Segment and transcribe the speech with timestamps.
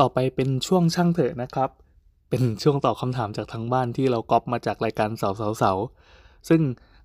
[0.00, 1.70] ต่อไปเป็นช่วงช่างเถอะนะครับ
[2.30, 5.72] เป็นช่วงตอบคำถามจากทางบ้านที่เราก๊อปมาจากรายการเสาเสาเสา
[6.48, 6.60] ซึ่ง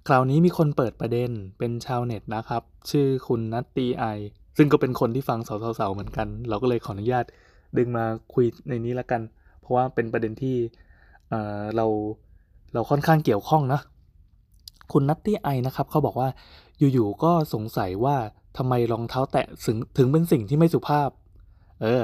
[0.08, 4.04] คราวนี้มีคนเปิดประเด็นเป็นชาวเน็ตนะครับ ชื่อคุณนัตตีไอ
[4.58, 7.26] ซึ่งก็เป็นคนที่ฟังเสาเสาเสาเหมือนกัน เราก็เลยขออนุญาต
[7.78, 9.22] ดึงมาคุยในนี้ละกัน
[9.60, 10.56] เพราะว่าเป็นประเด็นที่
[11.30, 11.86] เเรา
[12.74, 13.80] เราค่อนข้างเกี่ยวข้องนะ
[14.92, 16.30] คุณนัตตี้ไอนะครับเขาบอกว่า
[16.94, 18.16] อยู่ๆก็สงสัยว่า
[18.58, 21.10] ทำไมรองเท้าแตะถึงถึงเป็นสิ่งที่ไม่สุภาพ
[21.82, 21.88] เอ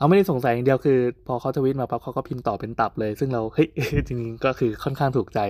[0.00, 3.68] เอาไม่ได้สงสัยอย่างเดียวคือ พอเขาทวิตมาปั๊บเขาก็พิมพ์ต่อเป็นตับเลย ซึ่งเราเฮ้ย
[4.08, 5.40] จริงๆก็คือค่อนข้างถูกใจ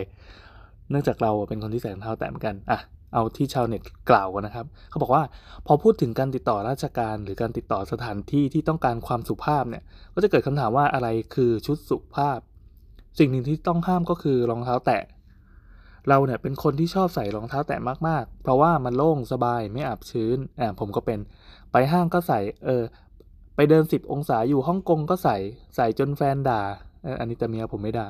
[0.90, 2.78] เนื่องจากเราเป็นคนที่ใส่รองเท้าแตะเหมือนกันอะ
[3.14, 5.22] เอาที่ชาวเน็ตกล่าวกันนะครับ เขาบอกว่า
[5.66, 9.82] พอพูดถึงการติดต่อราชการ หรือการติดต่อสถานที่ที่ต้องการความสุภาพเนี่ย
[10.14, 12.38] ก็จะเกิดคำถามว่าอะไรคือชุดสุภาพ
[13.18, 15.02] สิ่งหนึ่งที่ต้องห้ามก็คือรองเท้าแตะ
[16.08, 21.18] เราเนี่ยเป็นคนที่ชอบใส่รองเท้าแตะมากๆ เพราะว่ามันโล่งสบายไม่อับชื้นอ่าผมก็เป็น
[21.72, 22.82] ไปห้างก็ใส่ เออ
[23.60, 25.36] ไปเดิน 10 องศาอยู่ฮ่องกงก็ใส่
[25.76, 26.62] ใส่จนแฟนด่า
[27.20, 28.08] อันนี้แต่เมียผมไม่ด่า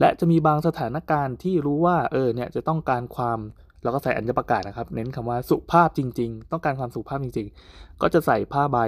[0.00, 3.38] และจะมีบางสถานการณ์ที่รู้ว่าเออเนี่ยจะต้องการความ
[3.82, 8.78] เราก็ใส่อัญญประกาศนะครับ เน้นคำว่าสุภาพจริง ๆ ต้องการความสุภาพจริง ๆ ก็จะใส่ผ้าใบ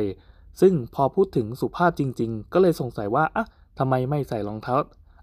[0.60, 3.46] ซึ่งพอพูดถึงสุภาพจริง ๆ ก็เลยสงสัยว่าอะ
[3.78, 4.74] ทำไมไม่ใส่รองเท้า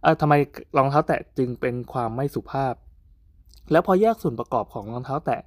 [0.02, 0.34] เออทำไม
[0.78, 2.74] รองเท้าแตะจึงเป็นความไม่สุภาพ
[3.72, 5.40] แล้วพอแยกส่วนประกอบของรองเท้าแตะ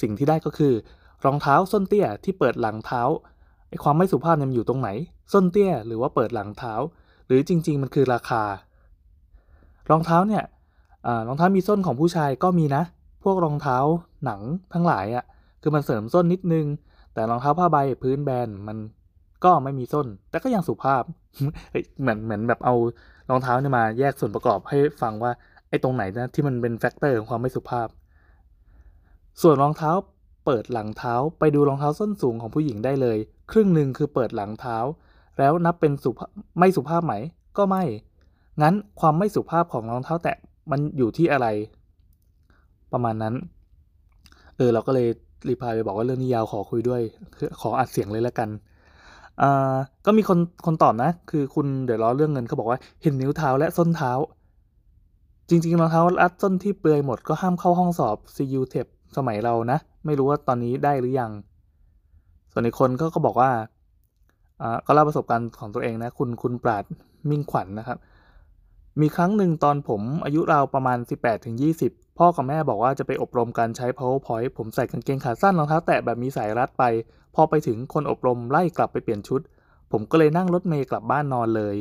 [0.00, 0.74] สิ่งที่ได้ก็คือ
[1.24, 3.02] รองเท้าส้นเตี้ยที่เปิดหลังเท้า
[3.82, 4.88] ความไม่สุภาพเนี่ยมันอยู่ตรงไหน
[5.32, 6.74] ส้นเตี้ยหรือว่าเปิดหลังเท้า
[7.26, 8.42] หรือจริง ๆ มันคือราคา
[9.90, 10.42] รองเท้าเนี่ย
[11.28, 12.82] รองเท้ามีส้นของผู้ชายก็มีนะ
[13.24, 13.78] พวกรองเท้า
[14.24, 14.40] หนัง
[14.74, 15.24] ทั้งหลายอะ่ะ
[15.62, 16.66] คือมันเสริมส้นนิดนึง
[17.14, 18.78] แต่รองเท้าผ้าใบพื้นแบนมัน
[19.44, 21.02] ก็ไม่มีส้น แต่ก็ยังสุภาพ
[22.00, 22.74] เหมือนเหมือนแบบเอา
[23.30, 25.32] รองเท้าเนี่ยมาแยกส่วนประกอบให้ฟังว่า
[25.68, 27.88] ไอ้ตรงไหนนะที่มันเป็น factor ของความไม่สุภาพ
[29.42, 29.90] ส่วนรองเท้า
[30.44, 33.18] เปิดหลังเท้าไปดูรองเท้าส้นสูงของผู้หญิงได้เลย
[33.50, 34.76] ครึ่งหนึ่งคือเปิดหลังเท้า
[35.38, 37.14] แล้วนับเป็นสุภาพไม่สุภาพไหม
[37.58, 37.84] ก็ไม่
[38.62, 40.36] งั้นความไม่สุภาพของรองเท้าแตะ
[40.70, 41.46] มันอยู่ที่อะไร
[42.92, 43.34] ประมาณนั้น
[44.56, 45.08] เออเราก็เลย
[45.48, 47.02] รีพายไปบอกว่าเรื่องนี้ยาวขอคุยด้วย
[47.60, 48.48] ขออัดเสียงเลยแล้วกัน
[49.42, 49.76] อ่า
[50.06, 54.12] ก็มีคนคนตอบนะ คือคุณเดี๋ยวรอเรื่องเงินเขาบอกว่าเห็นนิ้วเท้าและส้นเท้า
[55.48, 61.32] จริงๆรองเท้ารัดส้นที่เปลือยหมดก็ห้ามเข้าห้องสอบ CU t e p สมัยเรานะ ไม่รู้ว่าตอนนี้ได้หรือยัง
[62.56, 63.50] ส่วนอีกคนก็ก็บอกว่า
[64.62, 66.84] อ่าก็เล่าประสบการณ์ของตัวเองนะ คุณคุณปราด
[67.30, 67.98] มิ่งขวัญนนะครับ
[69.00, 70.98] มีครั้งหนึ่งตอนผมอายุราวประมาณ
[71.58, 76.84] 18-20 พ่อกับแม่บอกว่าจะไปอบรมการใช้ powerpoint ผมใส่กางเกงขาสั้นรองเท้าแตะแบบมีสายรัดไป
[77.34, 79.40] พอไปถึงคนอบรมไล่กลับไปเปลี่ยนชุด
[79.92, 81.76] ผมก็เลยนั่งรถเมย์กลับบ้านนอนเลย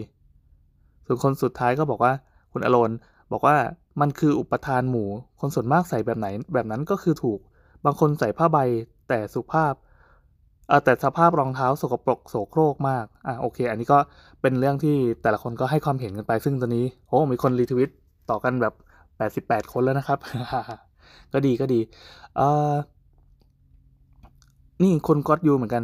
[1.05, 2.13] ส่วนคนสุดท้ายก็บอกว่า
[2.51, 2.91] คุณอโลน
[3.31, 3.55] บอกว่า
[4.01, 5.09] มันคืออุปทานหมู่
[5.39, 7.39] คนส่วนมากใส่แบบไหนแบบนั้นก็คือถูก
[7.85, 8.57] บางคนใส่ผ้าใบ
[9.09, 9.73] แต่สุภาพ
[10.83, 13.99] แต่สภาพรองเท้าสกปรกโสโครกมากอะโอเค อันนี้ก็
[14.41, 17.91] เป็นเรื่องที่แต่ละคนก็ให้ความเห็นกันไป ซึ่งตอนนี้โอ้มีคนรีทวิต
[18.29, 18.73] ต่อกันแบบ
[19.65, 20.19] 88 คนแล้วนะครับ
[21.33, 21.79] ก็ดีก็ดี
[22.35, 22.73] เอ่อ
[24.81, 25.83] นี่คนก็อดยูเหมือนกัน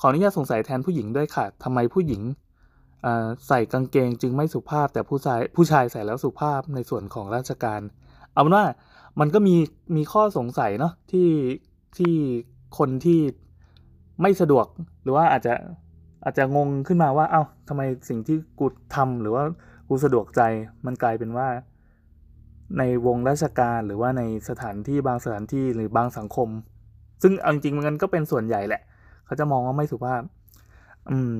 [0.00, 2.22] ขออนุญาตสงสัยแทนผู้หญิงด้วยค่ะทำไมผู้หญิง
[3.48, 7.80] ใส่กางเกงจึงไม่สุภาพ แต่ผู้ชายผู้ชายใส่แล้วสุภาพในส่วนของราชการ
[8.32, 8.64] เอาเป็นว่า
[9.20, 9.56] มันก็มี
[9.96, 11.28] มีข้อสงสัยเนาะที่
[11.98, 12.14] ที่
[12.78, 13.20] คนที่
[14.22, 14.66] ไม่สะดวก
[15.02, 15.54] หรือว่าอาจจะ
[16.24, 19.44] อาจจะงงขึ้นมาว่า เอา้าทำไมสิ่งที่กูทำหรือว่า
[19.88, 20.40] กูสะดวกใจ
[20.86, 21.48] มันกลายเป็นว่า
[22.78, 26.48] ในวงราชการหรือว่าในสถานที่บางสถานที่หรือบางสังคม
[27.22, 28.82] ซึ่งเอาจริงๆมันก็เป็นส่วนใหญ่แหละ
[29.26, 30.22] เขาจะมองว่าไม่สุภาพ
[31.10, 31.34] อืม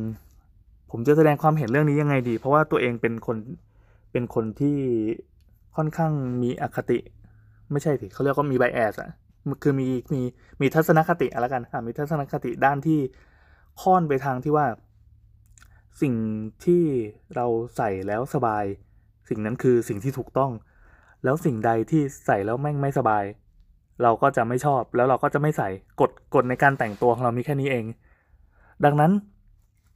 [0.90, 3.36] ผมจะแสดงความเห็นเรื่องนี้ยังไงดี เพราะว่าตัวเองเป็นคน
[4.12, 4.76] เป็นคนที่
[5.76, 6.98] ค่อนข้างมีอคติ
[7.70, 9.10] ไม่ใช่สิเขาเรียกว่ามีไบแอสอะ
[9.62, 10.22] คือมีมี
[10.60, 13.00] มีทัศนคติอะไรกันอะมีทัศนคติด้านที่
[13.82, 14.66] ค่อนไปทางที่ว่า
[16.02, 16.14] สิ่ง
[16.64, 16.82] ที่
[17.36, 17.46] เรา
[17.76, 18.64] ใส่แล้วสบาย
[19.28, 20.50] สิ่งนั้นคือสิ่งที่ถูกต้อง
[21.24, 23.24] แล้วสิ่งใดที่ใส่แล้วแม่งไม่สบาย
[24.02, 25.68] เราก็จะไม่ชอบแล้วเราก็จะไม่ใส่
[26.00, 27.84] กฎกฎในการแต่งตัวของเรามีแค่นี้เอง
[28.84, 29.12] ดังนั้น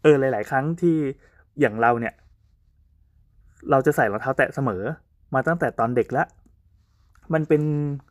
[0.02, 0.96] เออหลาย ๆ ครั้งที่
[1.61, 2.14] อย่างเราเนี่ย
[3.70, 4.82] เราจะใส่รองเท้าแตะเสมอ
[5.34, 6.26] มาตั้งแต่ตอนเด็กแล้ว
[7.32, 7.62] มันเป็น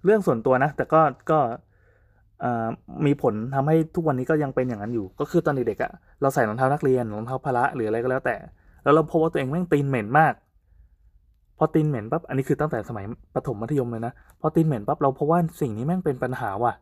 [0.06, 1.01] เรื่องส่วนตัวนะ แต่ก็
[1.31, 1.39] ก็
[3.06, 8.36] มีผลทำให้ทุกวันนี้ก็ยังเป็นอย่างนั้นอยู่ ก็คือตอนเด็กๆอะ่ะเราใส่รองเท้านักเรียนรองเท้าพละหรืออะไรก็แล้วแต่
[8.83, 10.33] แล้วเราพบว่าตัวเองแม่งตีนเหม็นมาก
[11.57, 13.06] พอตีนเหม็นปั๊บอันนี้คือตั้งแต่สมัย
[13.36, 16.74] ประถมมัธยมเลยนะพอตีนเหม็นปั๊บเราพบว่าสิ่งนี้แม่งเป็นปัญหาว่ะ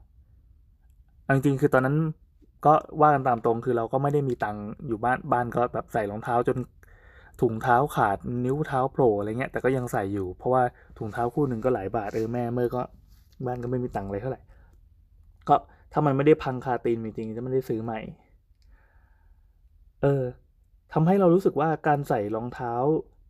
[1.34, 1.98] จริงๆคือตอนนั้น
[2.66, 6.58] ก็ว่ากันตามตรงคือเราก็ไม่ได้มีตังค์อยู่บ้านบ้านก็แบบใส่รองเท้าจน
[7.42, 10.64] ถุงเท้าขาดนิ้วเท้าโผล่อะไรเงี้ยแต่ก็ยังใส่อยู่ เพราะว่า
[10.98, 12.82] ถุงเท้าคู่หนึ่งก็หลายบาทเออแม่เมื่อก็
[13.46, 14.42] บ้านก็ไม่มีตังค์เลยเท่าไหร่
[15.48, 15.56] ก็
[15.92, 18.00] ถ้ามันไม่ได้พังคาตีนจริงจะไม่ได้ซื้อใหม่
[20.02, 20.24] เออ
[20.94, 22.74] ทำให้เรารู้สึกว่าการใส่รองเท้า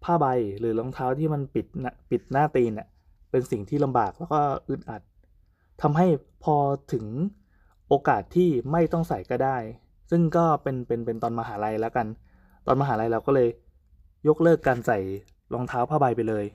[0.03, 0.27] ผ้าใบ
[0.59, 2.87] หรือรองเท้าที่มันปิดนะปิดหน้าตีนเนี่ย
[3.31, 5.01] เป็นสิ่งที่ลำบากแล้วก็อึดอัด
[5.81, 6.07] ทำให้
[6.43, 6.55] พอ
[6.93, 7.05] ถึง
[7.87, 9.57] โอกาสที่ไม่ต้องใส่ก็ได้
[10.11, 12.07] ซึ่งก็เป็นเป็นเป็นตอนมหาลัยแล้วกัน
[12.67, 13.47] ตอนมหาลัยเราก็เลย
[14.27, 14.97] ยกเลิกการใส่
[15.53, 16.45] รองเท้าผ้าใบไปเลย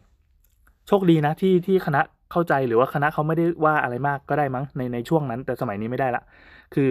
[0.87, 2.01] โชคดีนะที่ที่คณะ
[2.33, 6.23] เข้าใจหรือว่าคณะเขาไม่ได้ว่าอะไรมากก็ได้มั้งในในช่วงนั้น แต่สมัยนี้ไม่ได้ละ
[6.75, 6.91] คือ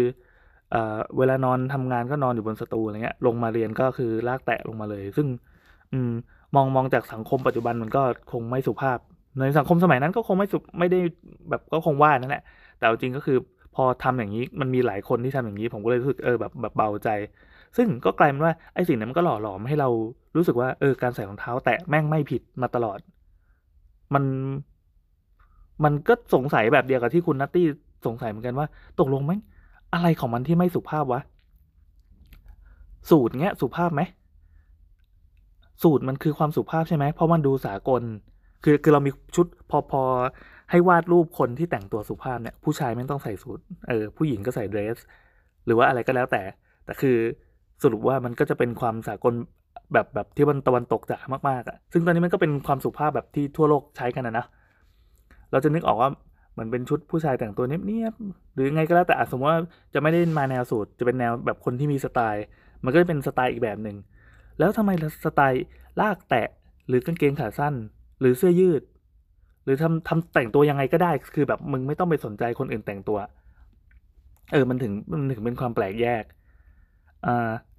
[0.71, 5.27] เอ่อเวลานอนทำงานก็นอนอยู่บนสตูอะไรเงี้ย ลงมาเรียนก็คือลากแตะลงมาเลย ซึ่ง
[5.91, 6.11] อืม
[6.55, 8.01] มองมองจากสังคมปัจจุบันมันก็
[8.31, 8.99] คงไม่สุภาพ
[9.39, 10.99] ในสังคมสมัยนั้นก็คงไม่สุไม่ได้
[11.49, 12.43] แบบก็คงว่านั่นแหละ
[12.77, 13.37] แต่จริงก็คือ
[13.75, 17.09] พอทำอย่างนี้มันมีหลายคนที่ทำอย่างนี้ ผมก็เลยรู้สึกเออแบบแบบเบาใจ
[17.77, 19.89] ซึ่งก็กลายเป็นว่าไอ้สิ่งนั้นมันก็หล่อหลอมให้เรา
[20.35, 22.99] รู้สึกว่าเออการใส่รองเท้า แตะแม่งไม่ผิดมาตลอด
[24.13, 24.23] มัน
[25.83, 27.65] มันก็สงสัยแบบเดียวกับที่คุณนัตตี้
[28.05, 28.67] สงสัยเหมือนกันว่า
[28.99, 29.33] ตกลงไหม
[29.93, 31.21] อะไรของมันที่ไม่สุภาพวะ
[33.09, 34.01] สูตรเงี้ยสุภาพไหม
[35.83, 38.01] สูตรมันคือความสุภาพใช่ไหมเพราะมันดูสากล
[38.63, 40.01] คือคือเรามีชุดพอพอ
[40.71, 44.97] ให้วาดรูปคนที่แต่งตัวสุภาพเนี่ย ผู้ชายไม่ต้องใส่สูทเออผู้หญิงก็ใส่เดรส
[45.65, 46.43] หรือว่าอะไรก็แล้วแต่
[46.85, 47.17] แต่คือ
[47.85, 49.33] สรุปว่ามันก็จะเป็นความสากล
[49.93, 54.45] แบบแบบที่มันตะวันตกจ๋ามากๆอะ่ะ ซึ่งตอนนี้มันก็เป็นความสุภาพแบบที่ทั่วโลกใช้กันนะนะ
[55.51, 56.09] เราจะนึกออกว่า
[56.53, 59.61] เหมือนเป็นชุดผู้ชายแต่งตัวเนียบๆหรือไงก็แล้วแต่สมมติว่า
[59.93, 62.43] จะไม่ได้มาแนวสูตร จะเป็นแนวแบบคนที่มีสไตล์
[62.83, 63.97] มันก็จะเป็นสไตล์อีกแบบหนึ่ง
[64.59, 64.91] แล้วทำไม
[65.25, 65.63] สไตล์
[66.01, 66.47] ลากแตะ
[66.87, 67.73] หรือกางเกงขาสั้น
[68.19, 68.81] หรือเสื้อยืด
[69.63, 73.19] หรือทำทำแต่งตัวยังไงก็ได้ คือแบบมึงไม่ต้องไปสนใจคนอื่นแต่งตัว
[74.51, 76.23] เออ มันถึงมันถึงเป็นความแปลกแยก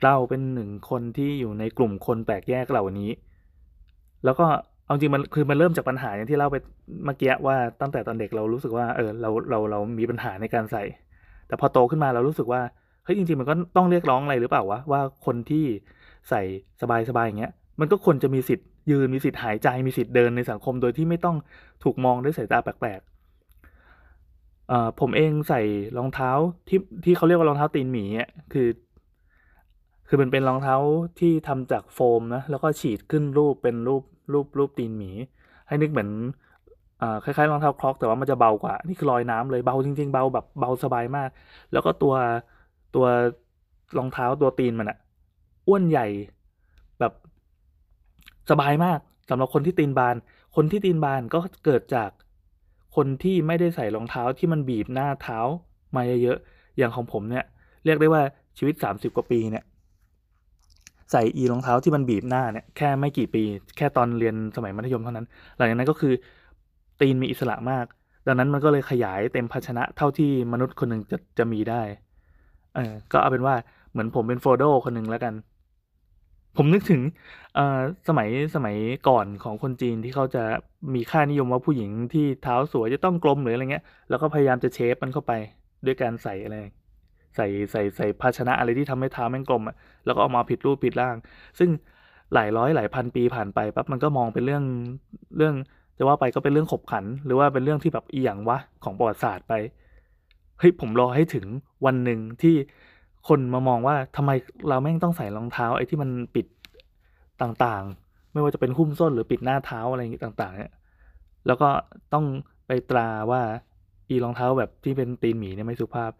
[0.04, 3.10] เราเป็นหนึ่งคนที่อยู่ในกลุ่มคนแปลกแยกเหล่านี้
[4.24, 4.46] แล้วก็
[4.84, 6.56] เอาจริงมันคือมันเริ่มจากปัญหาอย่างที่เล่าไป
[7.04, 10.82] เมื่อกี้ว่าตั้งแต่ตอนเด็กเรารู้สึกว่าเออเราเราเรามีปัญหาในการใส่
[11.48, 12.60] แต่พอโตขึ้นมาเรารู้สึกว่า
[13.04, 15.64] เฮ้ยจริงๆมันก็ต้องเรียกร้องอะไรหรือเปล่าวะว่าคนที่
[16.28, 16.42] ใส่
[17.08, 21.36] สบายๆอย่างเงี้ย มันก็ควรจะมีสิทธิ์ยืนมีสิทธิ์หายใจมีสิทธิ์เดินในสังคมโดยที่ไม่ต้อง
[21.84, 25.60] ถูกมองด้วยสายตาแปลกๆผมเองใส่
[25.96, 26.30] รองเท้า
[26.68, 28.66] ที่ที่เขาเรียกว่ารองเท้าตีนหมีอะคือ
[30.08, 30.76] คือมันเป็นรองเท้า
[31.20, 35.10] ที่ทำจากโฟมนะแล้วก็ฉีดขึ้นรูปเป็นรูปรูปรูปตีนหมี
[35.68, 36.10] ให้นึกเหมือน
[37.02, 41.30] อคล้ายๆรองเท้าคล็อกแต่ว่ามันจะเบากว่า นี่คือลอยน้ำเลยเบาจริง ๆ เบาแบบเบาสบายมาก
[41.72, 42.14] แล้วก็ตัว
[42.94, 43.06] ตัว
[43.98, 44.98] รองเท้าตัวตีนมันอะ
[45.68, 46.06] อ้วนใหญ่
[47.00, 47.12] แบบ
[48.50, 48.98] สบายมาก
[49.30, 50.16] สำหรับคนที่ตีนบาน
[50.56, 52.10] คนที่ตีนบานก็เกิดจาก
[52.96, 55.38] คนที่ไม่ได้ใส่รองเท้าที่มันบีบหน้าเท้า
[55.96, 57.44] มาเยอะๆอย่างของผมเนี่ย
[57.84, 58.22] เรียกได้ว่า
[58.58, 59.64] ชีวิต 30 กว่าปีเนี่ย
[61.12, 63.42] ใส่อีรองเท้าที่มันบีบหน้าเนี่ยแค่ไม่กี่ปี
[63.76, 65.26] แค่ตอนเรียนสมัยมัธยมเท่านั้น
[65.56, 66.12] หลังจากนั้นก็คือ
[67.00, 67.84] ตีนมีอิสระมาก
[68.26, 71.82] ดังนั้นมันก็เลยขยายเต็มภาชนะเท่าที่มนุษย์คนหนึ่งจะจะมีได้
[72.74, 73.54] เออก็เอาเป็นว่า
[73.92, 75.34] เหมือนผมเป็นโฟโดคนหนึ่งแล้วกัน
[76.56, 77.00] ผมนึกถึง
[77.54, 78.76] เอ่อสมัยสมัย
[79.08, 80.42] ก่อนของคนจีนที่เขาจะ
[80.94, 85.32] มีค่านิยมว่าผู้หญิงที่เท้าสวยจะต้องกลมหรืออะไรเงี้ย แล้วก็พยายามจะเชฟมันเข้าไป
[85.86, 86.56] ด้วยการใส่อะไร
[87.36, 89.76] ใส่ใส่ใส่ภาชนะอะไรที่ทำให้เท้าแม่งกลมอะ
[90.06, 91.16] แล้วก็ออกมาผิดรูปผิดร่าง
[91.58, 91.70] ซึ่ง
[92.34, 94.64] หลายร้อยหลายพันปีผ่านไปปั๊บมันก็มองเป็นเรื่อง
[95.36, 95.54] เรื่อง
[95.98, 99.52] จะว่าไปก็เป็นเรื่องขบขัน หรือว่าเป็นเรื่องที่แบบอีหยังวะของประวัติศาสตร์ไป
[100.58, 101.46] เฮ้ยผมรอให้ถึง
[101.86, 102.54] วันหนึ่งที่
[103.28, 104.30] คนมามองว่าทำไม
[104.68, 106.46] เราแม่งต้องใส่รองเท้าไอ้ที่มันปิด
[107.42, 110.72] ต่างๆ ไม่ว่าจะเป็นหุ้มส้นหรือปิดหน้าเท้าอะไรอย่างงี้ต่าง ๆ เนี่ย
[111.46, 111.68] แล้วก็
[112.12, 112.24] ต้อง
[112.66, 113.40] ไปตราว่า
[114.08, 116.10] อีรองเท้าแบบที่เป็นตีนหมีเนี่ยไม่สุภาพ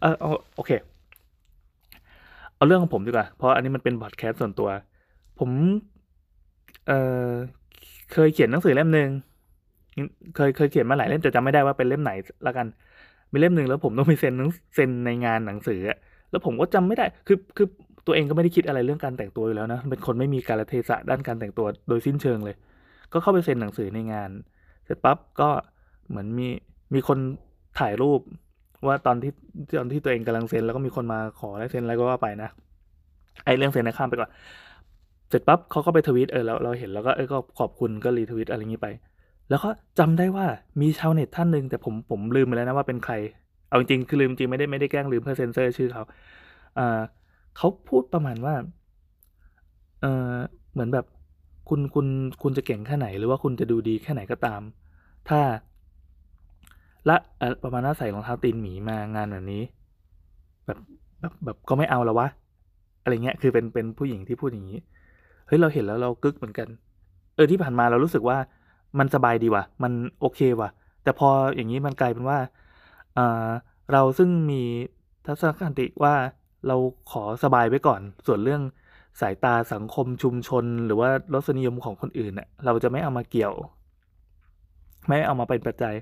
[0.00, 0.14] เออ
[0.56, 0.70] โอเค
[2.60, 4.68] เอาเรื่องของผมดีกว่า เพราะอันนี้มันเป็นบอดแคสต์ส่วนตัว
[5.38, 5.50] ผม
[6.88, 6.92] เอ
[7.28, 7.30] อ
[8.12, 9.08] เคยเขียนหนังสือเล่มหนึ่ง
[10.36, 12.12] เคยเคยเขียนมาหลายเล่มแต่จำไม่ได้ว่าเป็นเล่มไหน
[12.46, 12.66] ละกัน
[13.32, 14.34] มีเล่มหนึ่งแล้วผมต้องไปเซ็น
[14.74, 15.80] เซ็นในงานหนังสือ
[16.30, 17.66] แล้วผมก็จำไม่ได้คือคือ
[18.06, 22.56] ตัวเองก็ไม่ได้คิดอะไรเรื่องการแต่งตัวอยู่แล้วนะเป็นคนไม่มีการเทศะด้านการแต่งตัวโดยสิ้นเชิงเลย
[23.12, 24.30] ก็เข้าไปเซ็นหนังสือในงาน
[24.84, 25.48] เสร็จปั๊บก็
[26.08, 26.48] เหมือนมี
[26.94, 27.18] มีคน
[27.78, 28.20] ถ่ายรูป
[28.86, 29.32] ว่าตอนที่
[29.78, 32.50] ตอนที่ตัวเองกำลังเซ็นแล้วก็มีคนมาขอได้เซ็นอะไรก็ว่าไปนะ
[33.44, 34.30] ไอ้เรื่องเซ็นนะข้ามไปก่อน
[35.28, 38.88] เสร็จปั๊บเขาก็ไปทวิตเออเราเราเห็นแล้วก็เออก็ขอบคุณก็รีทวิตอะไรอย่างนี้ไป
[39.50, 40.46] แล้วก็จำได้ว่า
[40.80, 43.14] มีชาวเน็ตท่านหนึ่งแต่ผมผมลืมไปแล้วนะว่าเป็นใคร
[43.68, 46.02] เอาจริงคือลืมจริงไม่ได้ไม่ได้แกล้งลืมเพื่อเซ็นเซอร์ชื่อเขา
[46.78, 47.00] อ่า
[47.56, 48.54] เขาพูดประมาณว่า
[50.00, 50.34] เออ
[50.72, 51.06] เหมือนแบบ
[51.68, 52.06] คุณคุณ
[52.42, 54.60] คุณจะเก่งแค่ไหน หรือว่าคุณจะดูดีแค่ไหนก็ตาม
[55.28, 55.40] ถ้า
[57.08, 57.16] ละ
[57.62, 59.62] ประมาณน่าใส่รองเท้าตีนหมีมางานแบบนี้
[60.66, 60.78] แบบ
[61.20, 62.28] แบบแบบก็ไม่เอาแล้ววะ
[63.02, 64.78] อะไรเงี้ยคือเป็นเป็นผู้หญิงที่พูดอย่างนี้
[65.46, 66.68] เฮ้ยเราเห็นแล้วเรากึกเหมือนกัน
[67.34, 68.38] เออที่ผ่านมาเรารู้สึกว่า
[68.98, 70.70] มันสบายดีว่ะ มันโอเคว่ะ
[71.02, 72.38] แต่พออย่างนี้มันกลายเป็นว่า
[73.14, 73.48] เออ
[73.92, 74.62] เราซึ่งมี
[75.26, 76.14] ทัศนคติว่า
[76.66, 76.76] เรา
[77.10, 78.62] ขอสบายไว้ก่อน ส่วนเรื่อง
[79.20, 83.54] สายตาสังคมชุมชน หรือว่ารสนิยมของคนอื่นเนี่ยเราจะไม่เอามาเกี่ยว
[85.08, 85.94] ไม่เอามาเป็นปัจจัย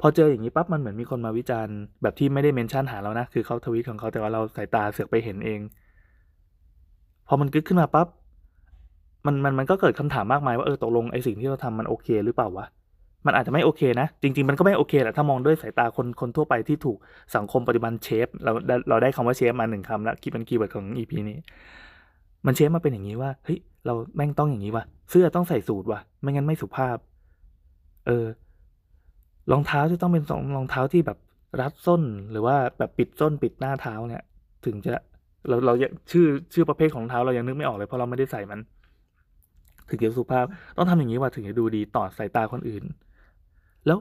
[0.00, 5.60] พอเจออย่างนี้ปั๊บมันเหมือนมีคนมาวิจารณ์แบบที่ไม่ได้ mention หาเรานะคือเขาทวิตของเขาแต่ว่าเราสายตาเสือกไปเห็นเอง
[7.28, 8.08] พอมันกึกขึ้นมาปั๊บ
[9.26, 12.66] มันมันมันก็เกิดคำถามมากมายว่าเออตกลงไอ้สิ่งที่เราทำมันโอเคหรือเปล่าวะ
[13.26, 16.96] มันอาจจะไม่โอเคนะ จริง ๆ มันก็ไม่โอเคแหละถ้ามองด้วยสายตาคนคนทั่วไปที่ถูก
[17.36, 18.52] สังคมปัจจุบัน shape เรา
[18.88, 21.38] เราได้คำว่า shape มาหนึ่งคำแล้วคีเป็น keyword ของ EP นี้
[22.46, 26.96] มันเชฟมาเป็นอย่างนี้ว่าเฮ้ยเราแม่งต้องอย่างนี้วะเสื้อต้องใส่สูทวะไม่งั้นไม่สุภาพ
[28.06, 28.24] เออ
[29.52, 31.18] รองเท้าจะต้องเป็นสองรองเท้าที่แบบ
[31.60, 34.22] รัดส้นหรือว่าแบบปิดส้นปิดหน้าเท้าเนี่ย
[34.64, 34.92] ถึงจะ
[35.48, 35.72] เราเรา
[36.10, 38.60] ชื่อชื่อประเภทของรองเท้าเรายังนึกไม่ออกเลยเพราะเราไม่ได้ใส่มัน
[39.88, 40.44] ถึงจะสุภาพ
[40.76, 42.84] ต้องทำอย่างนี้ว่าถึงจะดูดีต่อสายตาคนอื่น
[43.86, 43.98] แล้ว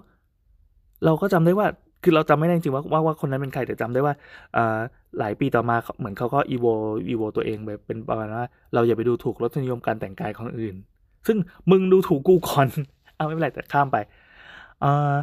[1.06, 1.68] เราก็จำได้ว่า
[2.04, 4.14] คือเราจำไม่ได้จริงว่าว่าว่าคนนั้นเป็นใครแต่จำได้ว่า
[4.58, 4.80] อ่า
[5.20, 6.66] หลายปีต่อมาเหมือนเขาก็อีโว
[7.10, 10.76] อีโวตัวเองแบบเป็นประมาณว่าเราอย่าไปดูถูกรสนิยมการแต่งกายของอื่น
[11.28, 11.38] ซึ่ง
[11.72, 12.68] มึงดูถูกกูก่อน
[13.16, 13.98] เอาไม่เป็นไรแต่ข้ามไป
[14.84, 15.16] อ่า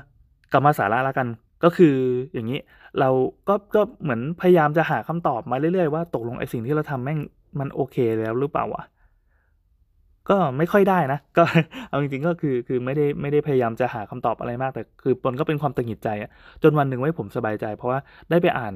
[0.52, 1.28] กลับมาสาระแล้วกัน
[1.64, 1.94] ก็คือ
[2.32, 2.58] อย่างนี้
[3.00, 3.08] เรา
[3.48, 7.18] ก็ก็เหมือนพยายามจะหาคำตอบมาเรื่อยๆว่าตกลงไอ้สิ่งที่เราทำแม่ง
[7.58, 8.82] มันโอเคแล้วหรือเปล่าวะ
[10.30, 11.42] ก็ไม่ค่อยได้นะ ก็
[11.88, 16.30] เอาจริงๆก็คือคือไม่ได้ไม่ได้พยายามจะหาคำตอบอะไรมาก แต่คือปนก็เป็นความตังหิดใจอะ
[16.62, 17.98] จนวันหนึ่งไว้ผมสบายใจ เพราะว่า
[18.30, 18.74] ได้ไปอ่าน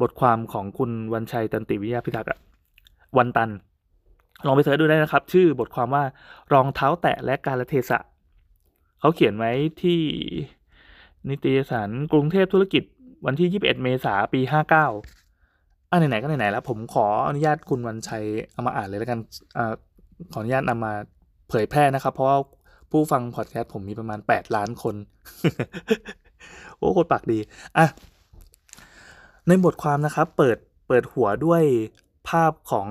[0.00, 2.38] บทความของคุณวันชัยตันติวิทยาพิทักษ์อะ
[3.18, 3.50] วันตัน
[4.46, 6.04] ลองไปเสิร์ชดูได้นะครับ ชื่อบทความว่า
[6.52, 7.98] รองเท้าแตะและการละเทศะ
[9.00, 10.00] เขาเขียนไว้ที่
[11.30, 12.82] นิตยสารกรุงเทพธุรกิจ
[13.26, 19.20] วันที่ 21 เมษายนปี 59อะไหนๆก็ไหนๆแล้ว ผมขออนุญาตคุณวันชัยเอามาอ่านเลยแล้วกัน
[19.56, 19.74] อ่า
[20.32, 20.92] ขออนุญาตนำมา
[21.48, 22.38] เผยแพร่นะครับ เพราะว่า
[22.90, 24.94] ผู้ฟังพอดแคสต์ผมมีประมาณ 8 ล้านคน
[26.78, 27.38] โอ้โคตรปากดี
[27.76, 27.86] อะ
[29.46, 31.62] ในบทความนะครับ เปิดเปิดหัวด้วย
[32.28, 32.88] ภาพของ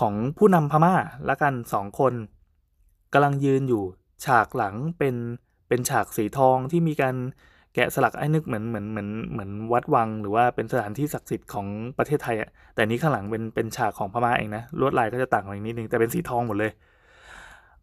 [0.00, 0.94] ของผู้นำพม่า
[1.28, 2.12] ละกันสองคน
[3.12, 3.82] กำลังยืนอยู่
[4.24, 5.14] ฉากหลังเป็น
[5.74, 7.16] เป็นฉากสีทองที่มีการ
[7.74, 11.66] แกะสลักไอ้นึกเหมือนเหมือนเหมือนเหมือนวัดวัง หรือว่าเป็นสถานที่ศักดิ์สิทธิ์ของ
[11.98, 16.72] ประเทศไทยอะแต่นี้ข้างหลังเป็นเป็นฉากของพม่าเองนะลวดลายก็จะต่างกันนิดนึงแต่เป็นสีทองหมดเลย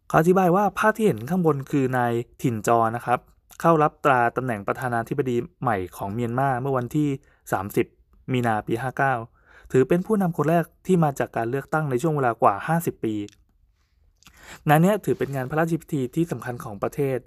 [0.08, 3.18] เขาอธิบายว่าภาพที่เห็นข้างบนคือนายถิ่นจอนะครับ
[3.60, 7.08] เข้ารับตราตำแหน่งประธานาธิบดีใหม่ของเมียนมาเมื่อวันที่
[7.70, 8.74] 30 มีนาปี
[9.22, 13.14] 59 ถือเป็นผู้นำคนแรกที่มาจากการเลือกตั้งในช่วงเวลากว่า 50 ปี
[14.68, 17.18] งานนี้ถือเป็นงานพระราชพิธีที่สำคัญของประเทศ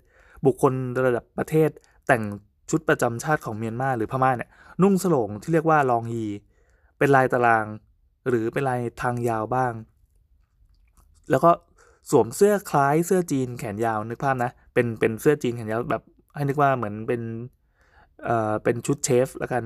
[0.46, 0.74] บุคคล
[1.06, 1.70] ระดับประเทศ
[2.08, 2.24] แต่ง
[2.70, 4.50] ชุดประจำชาติของเมียนมาหรือพม่าเนี่ย
[4.82, 6.24] นุ่งสลงที่เรียกว่าลองฮี
[6.98, 7.66] เป็นลายตาราง
[8.30, 9.74] หรือเป็นลายทางยาวบ้าง
[11.30, 11.52] แล้วก็
[12.12, 16.04] สวมเสื้อคล้ายเสื้อจีนแขนยาวนึกภาพนะเป็นเป็นเสื้อจีนแขนยาวแบบ
[16.36, 17.22] ให้นึกว่าเหมือนเป็น
[18.24, 19.64] เอ่อเป็นชุดเชฟแล้วกัน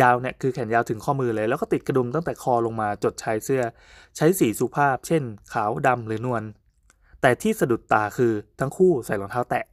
[0.00, 3.62] ยาวเนี่ยคือแขนยาวถึงข้อมือเลยแล้วก็ติดกระดุมตั้งแต่คอลงมาจดชายเสื้อ
[4.16, 5.22] ใช้สีสุภาพ เช่น
[5.52, 6.42] ขาวดำหรือนวล
[7.24, 9.64] แต่ที่สะดุดตาคือทั้งคู่ใส่รองเท้าแตะ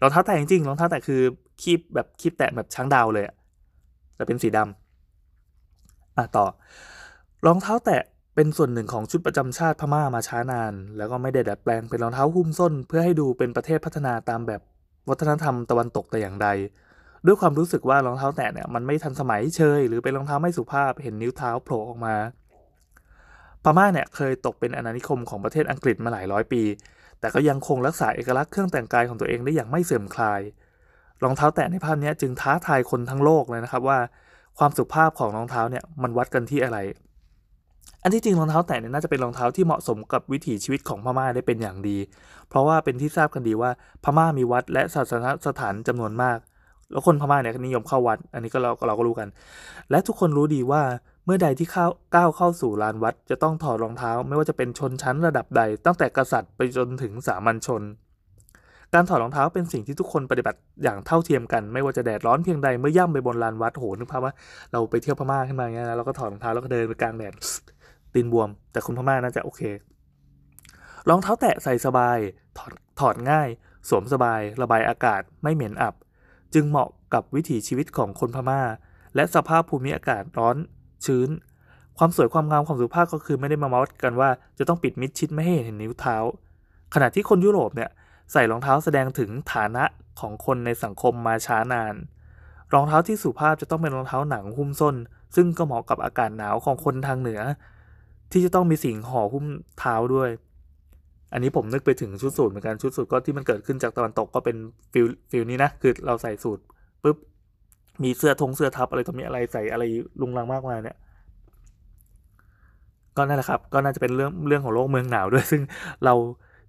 [0.00, 1.20] รองเท้าแตะจริงๆรองเท้าแตะคือ
[1.62, 3.24] คีบแบบคีบแตะแบบช้างดาวเลย
[4.16, 6.46] แต่เป็นสีดำอะต่อ
[7.46, 8.02] รองเท้าแตะ
[8.34, 14.60] เป็นส่วนหนึ่งของชุดประจำชาติพม่ามาช้านาน แล้วก็ไม่ได้ดัดแปลงเป็นรองเท้าหุ้มส้น เพื่อให้ดูเป็นประเทศพัฒนาตามแบบ
[15.08, 16.48] วัฒนธรรมตะวันตกแต่อย่างใด
[17.26, 22.14] ด้วยความรู้สึกว่ารองเท้าแตะเนี่ยมันไม่ทันสมัยเชยหรือเป็นรองเท้าไม่สุภาพเห็นนิ้วเท้าโผล่ออกมา
[23.64, 26.62] พม่าเนี่ยเคยตกเป็นอาณานิคมของประเทศอังกฤษมาหลายร้อยปี
[27.20, 30.40] แต่ก็ยังคงรักษาเอกลักษณ์เครื่องแต่งกายของตัวเองได้อย่างไม่เสื่อมคลาย
[31.22, 33.98] รองเท้าแตะในภาพนี้จึงท้าทายคนทั้งโลกเลยนะครับว่า
[34.58, 36.78] ความสุภาพของรองเท้าเนี่ยมันวัดกันที่อะไร
[38.02, 41.98] อันที่จริงรองเท้าแตะเนี่ยน่าจะเป็นรองเท้าที่เหมาะสมกับวิถีชีวิตของพม่าได้เป็นอย่างดี
[42.48, 43.70] เพราะว่าเป็นที่ทราบกันดีว่า
[44.04, 46.38] พม่ามีวัดและศาสนสถานจำนวนมาก
[46.92, 49.28] แล้วคนพม่าเนี่ยนิยมเข้าวัด อันนี้ก็เราเราก็รู้กัน
[49.90, 50.82] และทุกคนรู้ดีว่า
[51.24, 57.82] เมื่อใดที่เข้าก้าวเข้าสู่ลานวัด จะต้องถอดรองเท้า ไม่ว่าจะเป็นชนชั้นระดับใด ตั้งแต่กษัตริย์ไปจนถึงสามัญชน
[58.94, 64.32] การถอดรองเท้าเป็นสิ่งที่ทุกคนปฏิบัติอย่างเท่าเทียมกัน ไม่ว่าจะแดดร้อนเพียงใดเมื่อย่ำไปบนลานวัดโหนึกภาพว่า
[64.72, 67.32] เราไปเที่ยวพม่าขึ้นมาเงี้ยนะเราก็ถอดรองเท้าแล้วก็เดินไปกลางแดด
[68.14, 69.62] ตีนบวม แต่คนพม่าน่าจะโอเค
[71.08, 72.18] รองเท้าแตะใส่สบาย
[72.58, 73.48] ถอดถอดง่าย
[73.88, 75.94] สวมสบาย ระบายอากาศไม่เหม็นอับ
[76.54, 78.62] จึงเหมาะกับวิถีชีวิตของคนพม่า
[79.14, 80.56] และสภาพภูมิอากาศร้อน
[81.04, 81.28] ชื้น
[81.98, 86.16] ความสวยความงามความสุภาพก็คือไม่ได้มาวัดกันว่าจะต้องปิดมิดชิดไม่ให้เห็นนิ้วเท้า
[86.94, 87.90] ขณะที่คนยุโรปเนี่ย
[88.32, 89.84] ใส่รองเท้าแสดงถึงฐานะ
[90.20, 91.94] ของคนในสังคมมาช้านาน
[92.72, 94.96] รองเท้าที่สุภาพจะต้องเป็นรองเท้าหนังหุ้มส้น
[95.36, 97.40] ซึ่งก็เหมาะกับอากาศหนาวของคนทางเหนือ
[98.32, 99.46] ที่จะต้องมีสิ่งห่อหุ้ม
[99.78, 100.28] เท้าด้วย
[101.32, 104.56] อันนี้ผมนึกไปถึงชุดสูทเหมือนกันชุดสูทก็ที่มันเกิดขึ้นจากตะวันตกก็เป็น
[104.92, 106.58] feel feel นี้นะคือเราใส่สูท
[107.02, 107.16] ปุ๊บ
[108.02, 109.84] มีเสื้อทงเสื้อทับอะไรตรงนี้อะไรใส่อะไร
[110.20, 110.96] ลุงลังมากมายเนี่ย
[113.16, 115.62] ก็นั่นแหละครับ ก็น่าจะเป็นเรื่องเรื่องของโลกเมืองหนาวด้วย ซึ่ง
[116.04, 116.14] เรา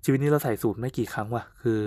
[0.03, 1.79] ชีวิตนี้เราใส่สูตรไม่กี่ครั้งว่ะ คือ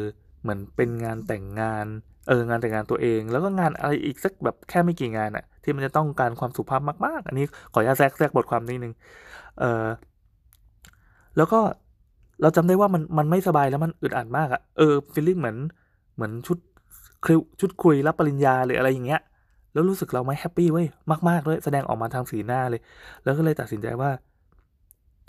[0.43, 1.87] เหมือนเป็นงานแต่งงาน
[2.29, 8.95] เอองานแต่งงานตัวเอง แล้วก็งานอะไรอีกสักแบบแค่ไม่กี่งานอะที่มันจะต้องการความสุภาพมาก ๆ อันนี้ขออนุญาตแทรกแทรกบทความนิดนึง
[9.61, 9.87] เออ
[11.37, 11.61] แล้วก็
[12.41, 15.57] เราจำได้ว่ามันมันไม่สบายแล้วมันอึดอัดมากอะเออฟีลลิ่งเหมือน
[16.17, 16.59] เหมือนชุด
[17.25, 19.21] คริวชุดคุยรับปริญญาหรืออะไรอย่างเงี้ย
[19.73, 20.87] แล้วรู้สึกเราไม่แฮปปี้เว้ย
[21.29, 22.81] มากๆด้วยแสดงออกมาทางสีหน้าเลย
[23.25, 24.11] แล้วก็เลยตัดสินใจว่า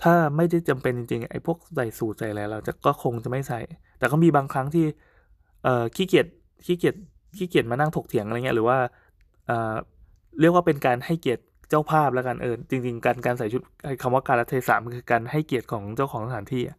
[0.03, 3.59] ถ้าไม่ได้จำเป็นจริงๆไอ้พวกใส่สูทใส่อะไรเราจะก็คงจะไม่ใส่
[3.99, 4.85] แต่ก็มีบางครั้งที่
[5.63, 6.27] เอ่อขี้เกียจ
[6.65, 6.95] ขี้เกียจ
[7.37, 8.77] ขี้เกียจมานั่งถกเถียงอะไรเงี้ยหรือว่า
[9.47, 9.75] เอ่อ
[10.39, 13.61] เรียกว่าเป็นการให้เกียรติ เจ้าภาพแล้วกันเออจริง ๆ การการใส่ชุด
[14.01, 16.77] คำว่าการเทศะมันคือการให้เกียรติของเจ้าของสถานที่อะ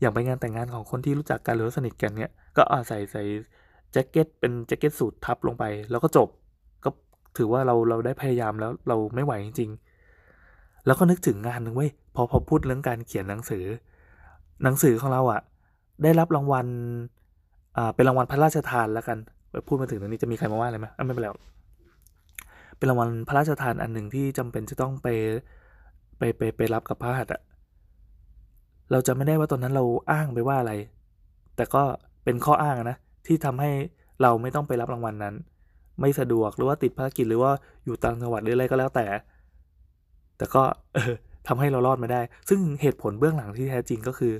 [0.00, 3.22] อย่างไปงานแต่งงานของคนที่รู้จักกันหรือสนิทกันเนี่ยก็อาใส่ใส่
[3.92, 6.28] แจ็คเก็ตเป็นแจ็คเก็ตสูททับลงไป แล้วก็จบ
[6.84, 6.90] ก็
[7.36, 9.70] ถือว่าเราเราได้พยายามแล้วเราไม่ไหวจริง
[10.26, 13.64] ๆ แล้วก็นึกถึงงานหนึ่งเว้ยพอพอพูดเรื่องการเขียนหนังสือ
[14.62, 15.40] หนังสือของเราอะ่ะ
[16.02, 16.66] ได้รับรางวัล
[17.76, 19.18] อ่าเป็นรางวัลพระราชทานแล้วกัน
[19.66, 21.28] พูดมาถึงตรงนี้จะมีใครมาว่าอะไรไหมไม่เป็นไร
[22.82, 25.08] เป็นรางวัลพระราชทานอันหนึ่งที่จำเป็นจะต้องไป
[26.18, 27.42] ไปไปไปรับกับพระหัตถ์อะ
[28.90, 30.72] เราจะไม่ได้ว่าตอนนั้นเราอ้างไปว่าอะไร
[31.56, 31.82] แต่ก็
[32.24, 32.96] เป็นข้ออ้างนะ
[33.26, 33.70] ที่ทำให้
[34.22, 35.34] เราไม่ต้องไปรับรางวัลนนั้น
[36.00, 37.52] ไม่สะดวกหรือว่าติดภารกิจหรือว่า
[37.84, 39.06] อยู่ต่างจังหวัดหรืออะไรก็แล้วแต่
[40.36, 40.62] แต่ก็
[40.94, 41.14] เออ
[41.48, 44.34] ทำให้เรารอดมาได้ ซึ่งเหตุผลเบื้องหลังที่แท้จริงก็คือ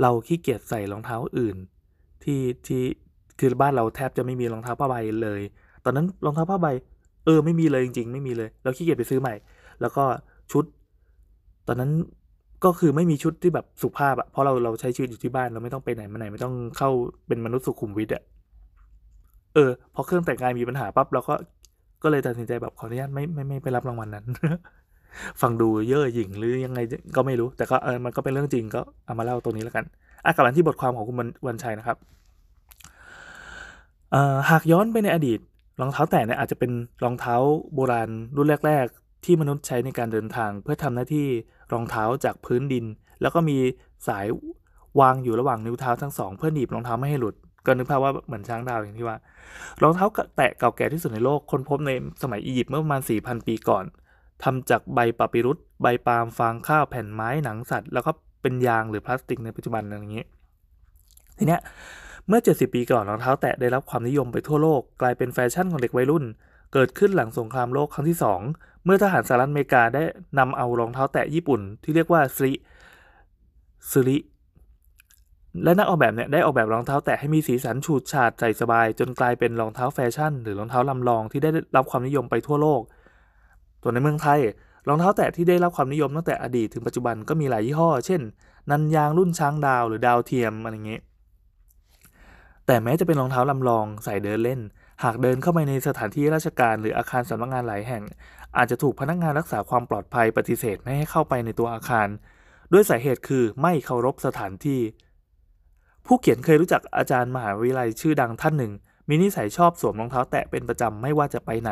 [0.00, 1.56] เราขี้เกียจใส่รองเท้าอื่น
[2.24, 2.82] ที่ที่
[3.38, 5.40] คือบ้านเราแทบจะไม่มีรองเท้าผ้าใบเลย
[5.84, 6.68] ตอนนั้นรองเท้าผ้าใบ
[7.26, 9.34] เออไม่มีเลยจริงๆ ไม่มีเลย เราขี้เกียจไปซื้อใหม่
[9.80, 10.04] แล้วก็
[10.52, 10.64] ชุด
[11.68, 11.90] ตอนนั้น
[12.64, 16.90] ก็คือไม่มีชุดที่แบบสุภาพอะเพราะเราเราใช้ชีวิตอยู่ที่บ้านเราไม่ต้องไปไหนมาไหนไม่ต้องเข้า
[17.26, 18.22] เป็นมนุษย์สุขุมวิทอะ
[19.54, 21.34] เออพอเครื่องแต่งกายมีปัญหาปั๊บเราก็
[22.02, 24.24] ก็เลยตัดสินใจแบบขออนุญาตไม่ไม่ไม่ไปรับรางวัลนนั้น
[25.40, 26.80] ฟังดูเย่อหยิ่งหรือยังไง
[27.16, 29.84] ก็ไม่รู้ แต่ก็เออมันก็เป็นเรื่องจริงก็เอามาเล่าตรงนี้แล้วกัน
[30.24, 31.96] อะกลับมาที่บทความของคุณวันชัยนะครับ
[34.50, 35.38] หากย้อนไปในอดีต
[35.80, 36.72] รองเท้าแตะเนี่ยอาจจะเป็น
[37.04, 37.34] รองเท้า
[37.74, 41.26] โบราณรุ่นแรก ๆ ที่มนุษย์ใช้ในการเดินทาง เพื่อทำหน้าที่
[41.72, 42.84] รองเท้าจากพื้นดิน
[43.20, 43.58] แล้วก็มี
[44.08, 44.26] สาย
[45.00, 47.34] วางอยู่ระหว่างนิ้วเท้าทั้งสองเพื่อหนีบรองเท้าไม่ให้หลุด
[47.66, 49.16] ก็นึกภาพว่าเหมือนช้างดาวอย่างที่ว่า
[49.82, 51.90] รองเท้าแตะเก่าแก่ที่สุดในโลกค้นพบใน
[52.22, 53.84] สมัยอียิปต์เมื่อประมาณ 4,000 ปีก่อน
[54.44, 58.10] ทำจากใบปาปิรุสใบปาล์มฟางข้าวแผ่นไม้หนังสัตว์ แล้วก็
[58.42, 60.24] เป็นยางหรือพลาสติกในปัจจุบันอะไรอย่างนี้
[61.38, 61.60] ทีเนี้ย
[62.28, 66.24] เมื่อ 70 ปีก่อนรองเท้าแตะได้รับความนิยมไปทั่วโลกกลายเป็นแฟชั่นของเด็กวัยรุ่น
[66.72, 68.18] เกิดขึ้นหลังสงครามโลกครั้งที่
[68.50, 70.02] 2 เมื่อทหารสหรัฐอเมริกาได้
[70.38, 72.50] นำเอารองเท้าแตะญี่ปุ่น ที่เรียกว่าซิ
[73.90, 74.18] ซิริ
[75.64, 82.80] และนักออกแบบเนี่ยได้ออกแบบรองเท้าแตะให้มีสีสันฉูดฉาดใส่สบาย จนกลายเป็นรองเท้าแฟชั่น หรือรองเท้าลำลองที่ได้รับความนิยมไปทั่วโลก
[83.82, 84.40] ส่วนในเมืองไทย
[84.88, 88.20] รองเท้าแตะที่ได้รับความนิยมตั้งแต่อดีตถึงปัจจุบันก็มีหลายยี่ห้อ เช่น
[88.70, 91.02] นันยางรุ่นช้างดาวหรือดาวเทียมอะไรเงี้ย
[92.66, 94.60] แต่แม้จะเป็นรองเท้าลำลองใส่เดินเล่น
[95.04, 98.02] หากเดินเข้าไปในสถานที่ราชการหรืออาคารสำนักงานหลายแห่ง
[98.56, 102.08] อาจจะถูกพนักงานรักษาความปลอดภัยปฏิเสธไม่ให้เข้าไปในตัวอาคาร
[102.72, 104.80] ด้วยสาเหตุคือไม่เคารพสถานที่
[106.06, 108.72] ผู้เขียนเคยรู้จักอาจารย์มหาวิทยาลัยชื่อดังท่านหนึ่ง
[109.08, 111.70] มีนิสัยชอบสวมรองเท้าแตะเป็นประจำไม่ว่าจะไปไหน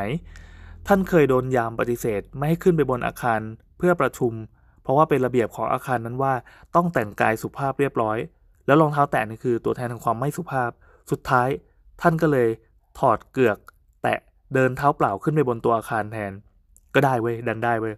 [0.86, 3.40] ท่านเคยโดนยามปฏิเสธไม่ให้ขึ้นไปบนอาคาร
[3.78, 4.32] เพื่อประชุม
[4.82, 6.34] เพราะว่าเป็นระเบียบของอาคารนั้นว่า
[6.74, 8.18] ต้องแต่งกายสุภาพเรียบร้อย
[8.66, 10.70] แล้วรองเท้าแตะนี่คือตัวแทนของความไม่สุภาพ
[11.10, 11.48] สุดท้าย
[12.00, 12.48] ท่านก็เลย
[12.98, 13.58] ถอดเกือก
[14.02, 14.18] แตะ
[14.54, 16.32] เดินเท้าเปล่าขึ้นไปบนตัวอาคารแทน
[16.94, 17.94] ก็ได้เว้ยดันได้เว้ย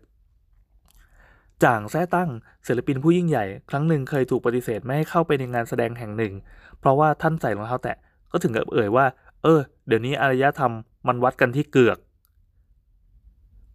[1.64, 2.30] จ่างแท้ตั้ง
[2.66, 6.32] ศิลปินผู้ยิ่งใหญ่ ครั้งหนึ่งเคยถูกปฏิเสธไม่ให้เข้าไปในงานแสดงแห่งหนึ่ง
[6.78, 7.96] เพราะว่าท่านใส่รองเท้าแตะ
[8.32, 9.06] ก็ถึงกับเอ่ยว่า
[9.42, 10.72] เออ เดี๋ยวนี้อารยธรรม
[11.06, 11.98] มันวัดกันที่เกือก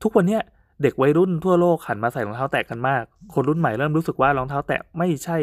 [0.04, 0.42] ทุกวันเนี้ย
[0.82, 5.38] เด็กวัยรุ่นทั่วโลกหันมาใส่รองเท้าแตะกันมาก คนรุ่นใหม่เริ่มรู้สึกว่ารองเท้าแตะไม่ใช่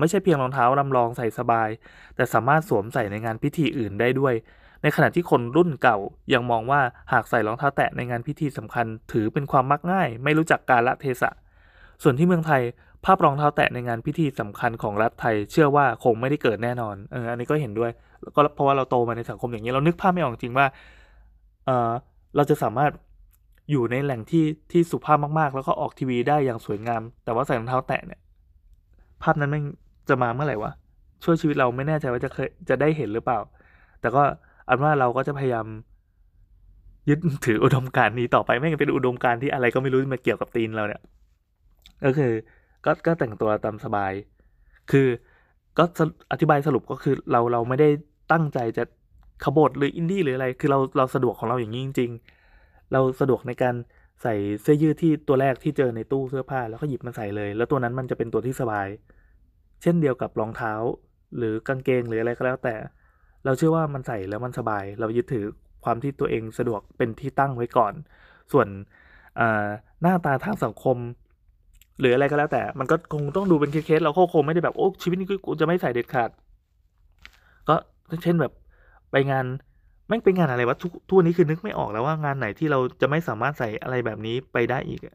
[0.00, 1.68] ไม่ใช่เพียงรองเท้าลำลองใส่สบาย
[2.16, 4.34] แต่สามารถสวมใส่ในงานพิธีอื่นได้ด้วย
[4.82, 5.98] ในขณะที่คนรุ่นเก่า
[6.34, 6.80] ยังมองว่า
[7.12, 11.30] หากใส่รองเท้าแตะในงานพิธีสำคัญ ถือเป็นความมักง่าย ไม่รู้จักกาลเทศะ
[12.02, 12.62] ส่วนที่เมืองไทย
[13.04, 17.90] ภาพรองเท้าแตะในงานพิธีสำคัญของรัฐไทย เชื่อว่าคงไม่ได้เกิดแน่นอนเอออันนี้ก็เห็นด้วย
[18.36, 20.66] ก็เพราะว่าเราโตมาในสังคมอย่างนี้เรานึกภาพไม่ออกจริงว่า
[21.66, 21.90] เออ
[22.36, 22.92] เราจะสามารถ
[23.70, 28.20] อยู่ในแหล่งที่ที่สุภาพมากๆ แล้วก็ออกทีวีได้อย่างสวยงาม แต่ว่าใส่รองเท้าแตะเนี่ย
[29.22, 29.60] ภาพนั้นไม่
[30.08, 30.72] จะมาเมื่อไหร่วะ
[31.24, 33.38] ช่วยชีวิตเราไม่แน่ใจว่าจะเคยจะได้เห็นหรือเปล่า
[34.00, 34.22] แต่ก็
[34.68, 35.66] อันว่าเราก็จะพยายาม
[37.08, 41.02] ยึดถืออุดมการณ์นี้ต่อไปไม่งั้นเป็นอุดมการณ์ที่อะไรก็ไม่รู้มาเกี่ยวกับตีนเราเนี่ย
[42.04, 42.32] ก็คือ
[42.84, 44.12] ก็ก็แต่งตัวตามสบาย
[44.90, 45.06] คือ
[45.78, 45.84] ก็
[46.32, 47.88] อธิบายสรุปก็คือเราเราไม่ได้
[48.32, 48.84] ตั้งใจจะ
[49.44, 52.10] ขบฏหรืออินดี้หรืออะไร คือเราเราสะดวกของเราอย่างนี้จริง
[52.50, 53.74] ๆ เราสะดวกในการ
[54.22, 58.88] ใส่เสื้อยืดที่ตัวแรกที่เจอในตู้เสื้อผ้าแล้วก็หยิบมันใส่เลย แล้วตัวนั้นมันจะเป็นตัวที่สบาย
[59.82, 60.72] เช่นเดียวกับรองเท้า
[61.36, 62.74] หรือกางเกงหรืออะไรก็แล้วแต่
[63.44, 65.44] เราเชื่อว่ามันใส่แล้วมันสบาย เรายึดถือ
[65.84, 67.92] ความที่ตัวเองสะดวกเป็นที่ตั้งไว้ก่อน
[68.52, 68.68] ส่วน
[70.02, 70.96] หน้าตาทางสังคม
[72.00, 76.30] หรืออะไรก็แล้วแต่ มันก็คงต้องดูเป็นเคสๆเราคงไม่ได้แบบโอ้ชีวิตนี้กูจะไม่ใส่เด็ดขาด
[77.68, 77.74] ก็
[78.22, 78.52] เช่นแบบ
[79.10, 79.46] ไปงาน
[80.10, 85.14] แม่งเป็นงานอะไรวะทุกทุกวันนี้คือนึกไม่ออกแล้วว่างานไหนที่เราจะไม่สามารถใส่อะไรแบบนี้ไปได้อีกอะ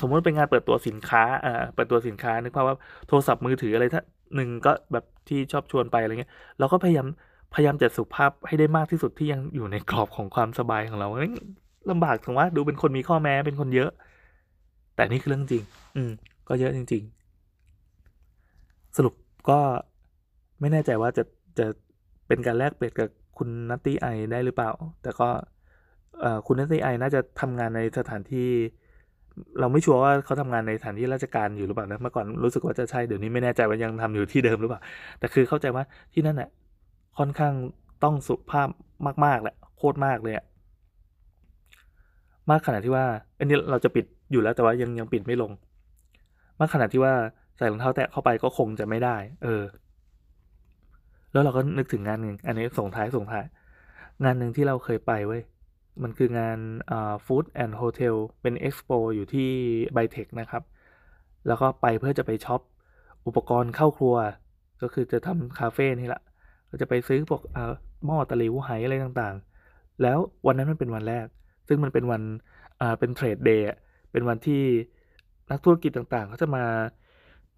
[0.00, 2.76] สมมติเป็นงานเปิดตัวสินค้าอ่าเปิดตัวสินค้านึกภาพว่า
[3.08, 4.02] โทรศัพท์มือถืออะไรถ้า
[4.36, 7.06] หนึ่งก็แบบที่ชอบชวนไปอะไรเงี้ยเราก็พยายาม
[7.54, 11.08] พยายามจัดสุภาพให้ได้มากที่สุดที่ยังอยู่ในกรอบของความสบายของเรา
[11.90, 13.90] ลำบากถึงว่าดูเป็นคนมีข้อแม้เป็นคนเยอะ
[14.94, 15.62] แต่นี่คือเรื่องจริง
[15.96, 16.10] อืม
[16.48, 17.02] ก็เยอะจริง
[18.00, 19.14] ๆ สรุป
[19.50, 19.58] ก็
[20.60, 21.24] ไม่แน่ใจว่าจะ
[21.58, 21.66] จะ
[22.26, 23.08] เป็นการแลกเปลี่ยนกับ
[23.40, 24.70] คุณนัตตี้ไอได้หรือเปล่า
[25.02, 25.28] แต่ก็
[26.46, 28.48] คุณนัตตี้ไอน่าจะทำงานในสถานที่
[29.60, 34.80] เราไม่ชัวร์ว่าเขาทำงานในสถานที่ราชการอยู่หรือเปล่านะเมื่อก่อนรู้สึกว่าจะใช่เดี๋ยวนี้ไม่แน่ใจว่ายังทำอยู่ที่เดิมหรือเปล่า
[35.18, 36.48] แต่คือเข้าใจว่าที่นั่นแหละ
[37.18, 37.54] ค่อนข้าง
[38.04, 38.68] ต้องสุภาพ
[39.24, 40.44] มากๆแหละโคตรมากเลยอะ
[42.50, 43.04] มากขนาดที่ว่า
[43.38, 45.52] อันนี้เราจะปิดอยู่แล้วแต่ว่ายังยังปิดไม่ลง
[46.58, 47.14] มากขนาดที่ว่า
[47.56, 49.62] ใส่รองเท้าแตะเข้าไปก็คงจะไม่ได้ เออ
[51.32, 53.44] แล้วเราก็นึกถึงงานหนึ่งอันนี้ส่งท้ายส่งท้าย
[54.24, 55.42] งานหนึ่งที่เราเคยไปเว้ย
[56.02, 56.58] มันคืองาน
[56.90, 59.50] อ่า Food and Hotel เป็นเอ็กซ์โปอยู่ที่
[59.92, 60.62] ไบเทคนะครับ
[61.46, 62.60] แล้วก็ไปเพื่อจะไป shop
[63.26, 64.16] อุปกรณ์เข้าครัว
[64.82, 66.22] ก็คือจะทำคาเฟ่นี่แหละ
[66.70, 67.42] ก็จะไปซื้อพวก
[68.06, 71.26] หม้อตะลิวไหอะไรต่างๆ แล้ววันนั้นมันเป็นวันแรก
[71.68, 72.22] ซึ่งมันเป็นวัน
[72.80, 73.66] อ่าเป็นเทรดเดย์
[74.12, 74.62] เป็นวันที่
[75.50, 76.64] นักธุรกิจต่างๆเขาจะมา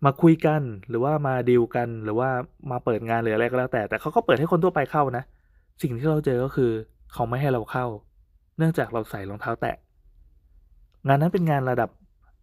[0.04, 2.28] มาคุยกันหรือว่ามาดีลกันหรือว่า
[2.70, 5.24] มาเปิดงานหรืออะไรก็แล้วแต่ แต่เขาก็เปิดให้คนทั่วไปเข้านะ
[5.82, 6.70] สิ่งที่เราเจอก็คือ
[7.12, 7.86] เขาไม่ให้เราเข้า
[8.58, 9.76] เนื่องจากเราใส่รองเท้าแตะ
[11.06, 11.90] งานนั้นเป็นงานระดับ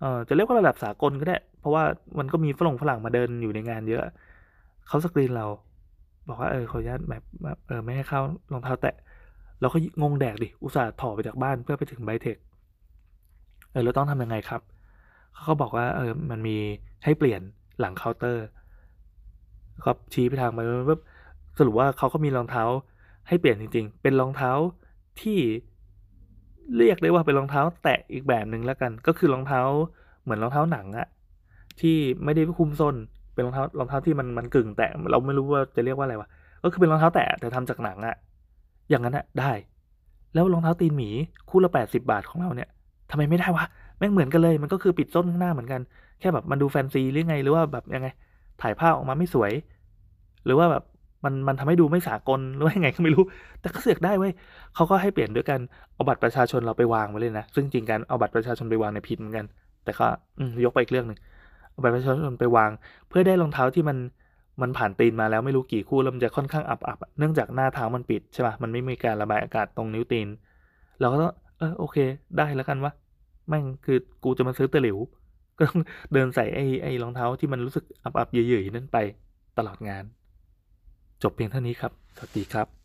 [0.02, 1.84] เอ่อจะเรียกว่าระดับสากลก็ได้ เพราะว่า
[2.20, 4.04] มันก็มีฝรั่งฝรั่งมาเดินอยู่ในงานเยอะ
[4.88, 5.46] เขาสกรีนเรา
[6.28, 7.24] บอกว่าเออขออนุญาตแบบ
[7.68, 8.22] เออไม่ให้เข้า
[8.54, 8.96] รองเท้าแตะ
[9.62, 12.38] เราก็งงแดกดิอุตส่าห์ถ่อไปจากบ้านเพื่อไปถึงไบเทค
[13.72, 14.62] เออเราต้องทำยังไงครับ
[15.34, 16.58] เขาก็บอกว่าเออมันมี
[17.04, 17.42] ให้เปลี่ยน
[17.80, 18.46] หลังเคาน์เตอร์
[19.86, 21.02] ก็ชี้ไปทางไปปุ๊บ
[21.60, 22.64] สรุปว่าเขาก็มีรองเท้า
[23.28, 24.52] ให้เปลี่ยนจริง ๆ เป็นรองเท้า
[25.22, 25.40] ที่
[26.78, 29.62] เรียกได้ว่าเป็นรองเท้าแตะอีกแบบหนึ่งแล้วกัน ก็คือรองเท้า
[30.24, 31.08] เหมือนรองเท้าหนังอะ
[31.82, 32.96] ที่ไม่ได้คุมส้น
[33.34, 36.30] เป็นรองเท้ารองเท้าที่มันมันกึ่งแตะเราไม่รู้ว่าจะเรียกว่าอะไรวะ
[36.64, 38.16] ก็คือเป็นรองเท้าแตะแต่ทำจากหนังอะ
[38.90, 39.52] อย่างนั้นอะได้
[40.34, 41.10] แล้วรองเท้าตีนหมี
[41.50, 42.70] คู่ละแปดสิบาทของเราเนี่ย
[43.12, 43.66] ทำไมไม่ได้วะ
[44.00, 45.82] แม่งเหมือนกันเลย มันก็คือปิดส้นข้างหน้าเหมือนกัน
[46.20, 48.08] แค่แบบมันดูแฟนซีหรือไง หรือว่าแบบยังไง
[48.62, 49.52] ถ่ายภาพออกมาไม่สวย
[50.46, 50.84] หรือว่าแบบ
[51.26, 53.24] มันมันทำให้ดูไม่สากลหรือว่ายังไงก็ไม่รู้
[53.62, 54.32] แต่ก็เสือกได้เว้ย
[54.76, 55.60] เขาก็ให้เปลี่ยนด้วยกัน
[55.94, 59.46] เอาบัตรประชาชนเราไปวางไว้เลยนะ ซึ่งจริงการเอาบัตรประชาชนไปวางในผิดเหมือนกัน
[59.84, 60.08] แต่ก็
[60.64, 61.20] ยกไปอีกเรื่องหนึ่ง
[61.72, 62.72] เอาบัตรประชาชนไปวาง
[63.10, 63.98] เพื่อได้รองเท้าที่มัน
[64.62, 70.28] มันผ่านตีนมาแล้วไม่รู้กี่คู่แล้วมันจะค่อนข้างอับอับเนื่องจากหน้าเท้ามันปิดใช่ป่ะมันไม่มีการระบายอากาศตรงนิ้วตีน
[71.00, 71.98] เราก็ต้องเออโอเค
[72.38, 72.92] ได้แล้วกันวะ
[73.50, 74.98] แม่งคือกูจะมาซื้อตะหลิว
[75.58, 75.82] ก็ต้อง
[76.14, 78.98] เดินใส่ไอ้ไอ้รองเท้าที่มันรู้สึกอับอับเยื่อยๆนั่นไป
[79.58, 80.04] ตลอดงาน
[81.24, 82.79] จบเพียงเท่านี้ครับ สวัสดีครับ